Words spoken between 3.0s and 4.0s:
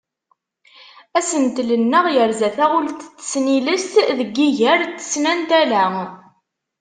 n tesnilest